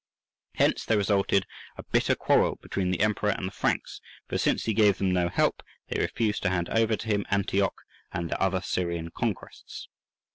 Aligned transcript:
Hence 0.55 0.83
there 0.83 0.97
resulted 0.97 1.45
a 1.77 1.83
bitter 1.83 2.15
quarrel 2.15 2.55
between 2.55 2.89
the 2.89 3.01
Emperor 3.01 3.29
and 3.29 3.47
the 3.47 3.51
Franks, 3.51 4.01
for 4.27 4.39
since 4.39 4.63
he 4.65 4.73
gave 4.73 4.97
them 4.97 5.11
no 5.13 5.29
help 5.29 5.61
they 5.89 5.99
refused 5.99 6.41
to 6.41 6.49
hand 6.49 6.69
over 6.69 6.95
to 6.95 7.07
him 7.07 7.23
Antioch 7.29 7.75
and 8.11 8.31
their 8.31 8.41
other 8.41 8.61
Syrian 8.61 9.11
conquests. 9.11 9.89